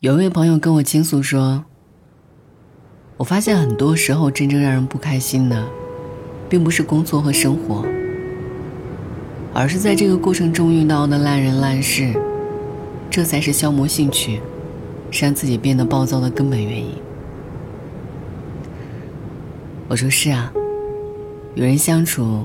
[0.00, 1.64] 有一位朋友跟我倾诉说
[3.18, 5.66] ：“我发现很多时候，真正让人不开心的，
[6.48, 7.84] 并不是工作和生活，
[9.52, 12.14] 而是在这个过程中遇到的烂人烂事，
[13.10, 14.40] 这才是消磨兴趣，
[15.10, 16.92] 让自己变得暴躁的根本原因。”
[19.90, 20.52] 我说：“是啊，
[21.56, 22.44] 与人相处，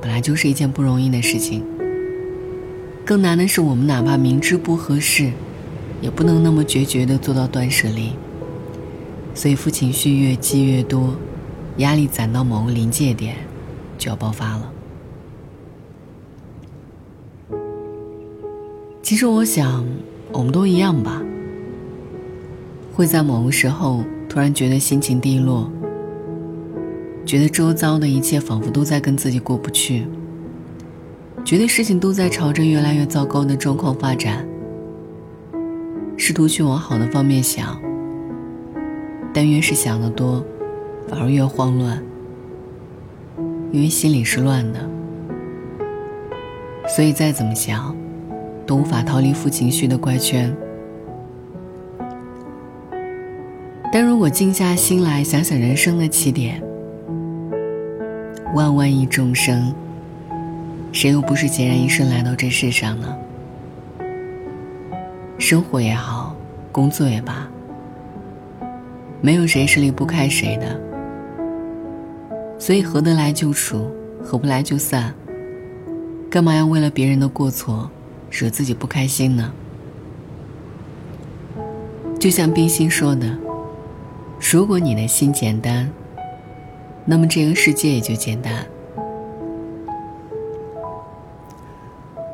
[0.00, 1.62] 本来就是一件不容易的事情，
[3.04, 5.32] 更难的是我们哪怕明知不合适。”
[6.00, 8.12] 也不能那么决绝的做到断舍离，
[9.34, 11.14] 所以负情绪越积越多，
[11.78, 13.36] 压力攒到某个临界点，
[13.98, 14.72] 就要爆发了。
[19.02, 19.86] 其实我想，
[20.32, 21.22] 我们都一样吧，
[22.94, 25.70] 会在某个时候突然觉得心情低落，
[27.24, 30.06] 觉得周遭的一切仿佛都在跟自己过不去，
[31.44, 34.46] 觉得事情都在朝着越来越糟糕的状况发展。
[36.16, 37.80] 试图去往好的方面想，
[39.32, 40.44] 但越是想得多，
[41.08, 42.02] 反而越慌乱，
[43.70, 44.80] 因为心里是乱的，
[46.88, 47.94] 所以再怎么想，
[48.66, 50.54] 都无法逃离负情绪的怪圈。
[53.92, 56.62] 但如果静下心来想想人生的起点，
[58.54, 59.72] 万万亿众生，
[60.92, 63.16] 谁又不是孑然一身来到这世上呢？
[65.38, 66.34] 生活也好，
[66.72, 67.46] 工作也罢，
[69.20, 70.80] 没有谁是离不开谁的，
[72.58, 73.90] 所以合得来就处，
[74.24, 75.14] 合不来就散。
[76.30, 77.90] 干嘛要为了别人的过错，
[78.30, 79.52] 惹自己不开心呢？
[82.18, 83.38] 就像冰心说的
[84.52, 85.88] ：“如果你的心简单，
[87.04, 88.64] 那么这个世界也就简单。”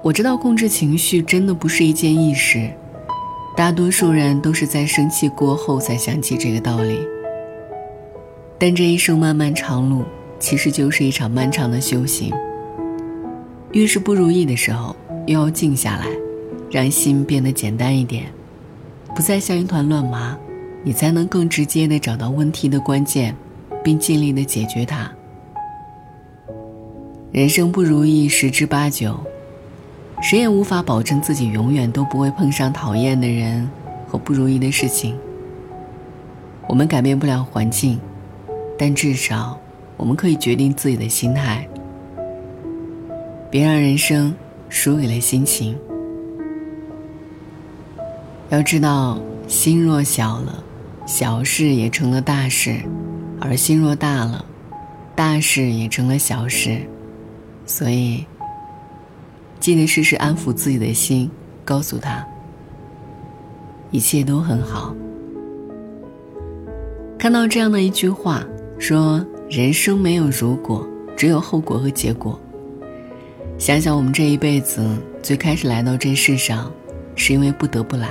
[0.03, 2.70] 我知道控制情绪真的不是一件易事。
[3.55, 6.98] 大多数人都是在生气过后才想起这个道理，
[8.58, 10.05] 但这一生漫漫长路，
[10.39, 12.33] 其实就是一场漫长的修行。
[13.73, 14.96] 越是不如意的时候，
[15.27, 16.07] 越要静下来，
[16.70, 18.24] 让心变得简单一点，
[19.14, 20.36] 不再像一团乱麻，
[20.83, 23.36] 你才能更直接的找到问题的关键，
[23.85, 25.12] 并尽力的解决它。
[27.30, 29.14] 人生不如意十之八九。
[30.22, 33.68] 谁也无法保证自己永远都不会碰上讨厌的人
[34.06, 35.18] 和不如意的事情。
[36.68, 37.98] 我们改变不了环境，
[38.78, 39.58] 但至少
[39.96, 41.68] 我们可以决定自己的心态。
[43.50, 44.32] 别让人生
[44.68, 45.77] 输给了心情。
[48.48, 49.18] 要知道，
[49.48, 50.62] 心若小了，
[51.05, 52.86] 小事也成了大事；
[53.40, 54.44] 而心若大了，
[55.16, 56.82] 大事也成了小事。
[57.66, 58.24] 所以。
[59.62, 61.30] 记得时时安抚自己的心，
[61.64, 62.27] 告诉他，
[63.92, 64.92] 一切都很好。
[67.17, 68.45] 看到这样的一句话，
[68.77, 70.84] 说人生没有如果，
[71.17, 72.36] 只有后果和结果。
[73.56, 74.84] 想想我们这一辈子，
[75.23, 76.68] 最开始来到这世上，
[77.14, 78.08] 是因为不得不来；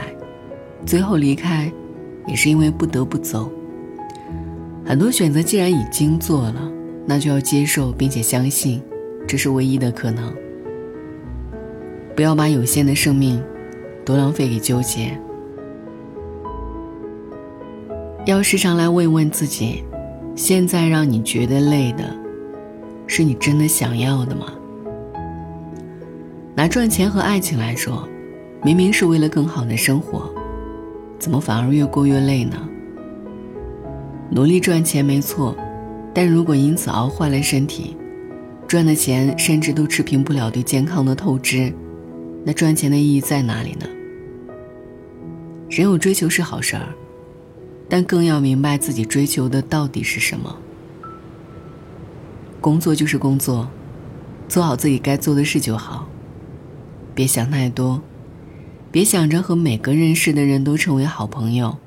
[0.85, 1.69] 最后离开，
[2.27, 3.51] 也是因为不得不走。
[4.85, 6.71] 很多选择既然已经做了，
[7.05, 8.81] 那就要接受并且相信，
[9.27, 10.33] 这是唯一的可能。
[12.15, 13.41] 不要把有限的生命
[14.05, 15.17] 都浪费给纠结，
[18.25, 19.83] 要时常来问问自己：
[20.35, 22.03] 现在让你觉得累的，
[23.07, 24.47] 是你真的想要的吗？
[26.53, 28.07] 拿赚钱和爱情来说，
[28.61, 30.29] 明明是为了更好的生活，
[31.17, 32.57] 怎么反而越过越累呢？
[34.29, 35.55] 努力赚钱没错，
[36.13, 37.95] 但如果因此熬坏了身体，
[38.67, 41.73] 赚的钱甚至都持平不了对健康的透支。
[42.43, 43.85] 那赚钱的意义在哪里呢？
[45.69, 46.93] 人有追求是好事儿，
[47.87, 50.57] 但更要明白自己追求的到底是什么。
[52.59, 53.69] 工作就是工作，
[54.47, 56.09] 做好自己该做的事就好。
[57.13, 58.01] 别想太多，
[58.91, 61.77] 别想着和每个认识的人都成为好朋友。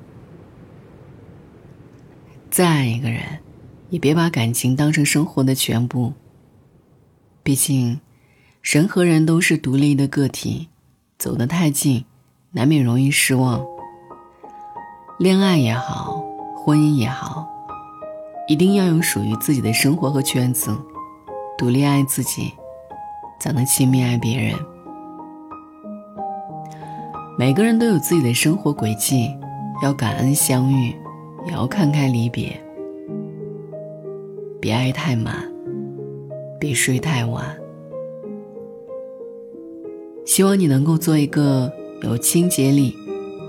[2.51, 3.21] 再爱一个人，
[3.91, 6.13] 也别把感情当成生活的全部。
[7.43, 8.01] 毕竟。
[8.65, 10.69] 人和人都是独立的个体，
[11.19, 12.03] 走得太近，
[12.53, 13.63] 难免容易失望。
[15.19, 16.25] 恋爱也好，
[16.57, 17.47] 婚姻也好，
[18.49, 20.75] 一定要有属于自己的生活和圈子，
[21.59, 22.55] 独立爱自己，
[23.39, 24.55] 才能亲密爱别人。
[27.39, 29.31] 每个人都有自己的生活轨迹，
[29.83, 30.97] 要感恩相遇，
[31.47, 32.59] 也要看开离别。
[34.59, 35.47] 别爱太满，
[36.59, 37.45] 别睡太晚。
[40.25, 41.71] 希望你能够做一个
[42.03, 42.97] 有清洁力、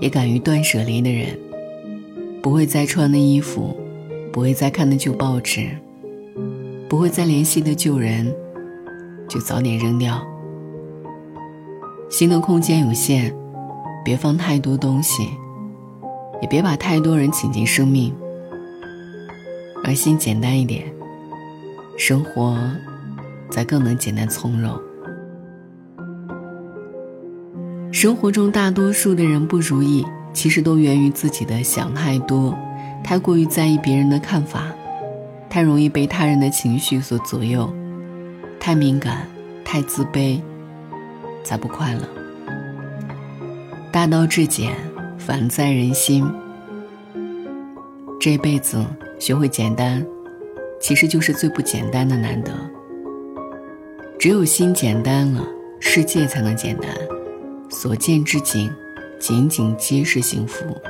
[0.00, 1.38] 也敢于断舍离的人，
[2.42, 3.74] 不会再穿的衣服，
[4.32, 5.68] 不会再看的旧报纸，
[6.88, 8.32] 不会再联系的旧人，
[9.26, 10.22] 就早点扔掉。
[12.10, 13.34] 心的空间有限，
[14.04, 15.28] 别放太多东西，
[16.40, 18.14] 也别把太多人请进生命。
[19.82, 20.84] 而心简单一点，
[21.96, 22.58] 生活
[23.50, 24.78] 才更能简单从容。
[28.06, 32.56] 生活中大多数的人不如意，其实都源于自己的想太多，
[33.02, 34.72] 太过于在意别人的看法，
[35.50, 37.68] 太容易被他人的情绪所左右，
[38.60, 39.26] 太敏感，
[39.64, 40.40] 太自卑，
[41.42, 42.02] 才不快乐。
[43.90, 44.72] 大道至简，
[45.18, 46.32] 反在人心。
[48.20, 48.86] 这辈子
[49.18, 50.06] 学会简单，
[50.80, 52.52] 其实就是最不简单的难得。
[54.16, 55.44] 只有心简单了，
[55.80, 56.88] 世界才能简单。
[57.68, 58.72] 所见之景，
[59.18, 60.80] 仅仅皆是幸福。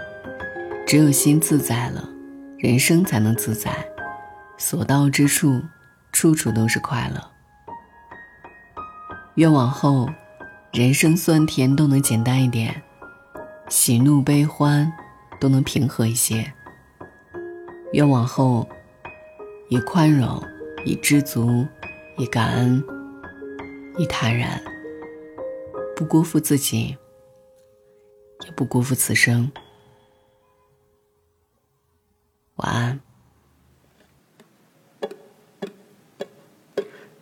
[0.87, 2.09] 只有心自在了，
[2.59, 3.73] 人生才能自在。
[4.59, 5.63] 所到之处，
[6.13, 7.31] 处处都是快乐。
[9.35, 10.09] 愿往后，
[10.73, 12.83] 人生酸甜都能简单一点，
[13.69, 14.91] 喜怒悲欢
[15.41, 16.53] 都能平和一些。
[17.93, 18.69] 愿往后，
[19.69, 20.43] 以宽容，
[20.85, 21.67] 以知足，
[22.17, 22.83] 以感恩，
[23.99, 24.63] 以坦然。
[25.97, 26.99] 不辜负自己，
[28.45, 29.51] 也不辜负此生。
[32.57, 33.01] 晚安。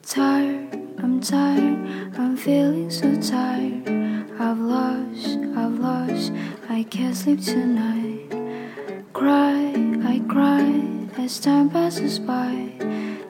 [0.03, 3.85] Tired, I'm tired, I'm feeling so tired.
[4.41, 6.33] I've lost, I've lost,
[6.69, 8.29] I can't sleep tonight.
[9.13, 9.73] Cry,
[10.05, 10.83] I cry
[11.17, 12.73] as time passes by.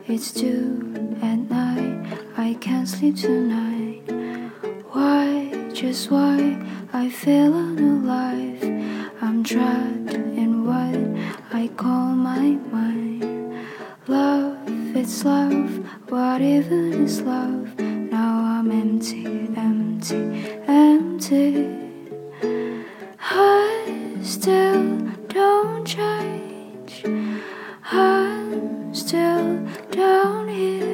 [0.08, 3.74] It's two at night, I can't sleep tonight.
[4.94, 6.56] Why, just why
[6.93, 8.62] I feel alive?
[9.20, 10.94] I'm trapped in what
[11.52, 13.67] I call my mind.
[14.06, 14.56] Love,
[14.96, 17.76] it's love, what even is love?
[17.81, 19.26] Now I'm empty,
[19.56, 21.75] empty, empty.
[23.20, 27.05] I still don't change.
[27.90, 30.94] I'm still down here.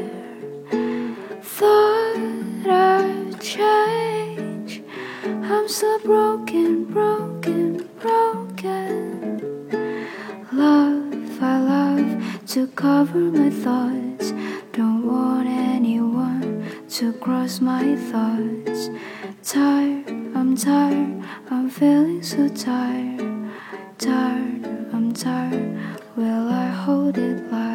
[5.70, 9.38] So broken, broken, broken.
[10.52, 14.32] Love, I love to cover my thoughts.
[14.72, 18.90] Don't want anyone to cross my thoughts.
[19.44, 23.48] Tired, I'm tired, I'm feeling so tired.
[23.96, 25.78] Tired, I'm tired.
[26.16, 27.69] Will I hold it like?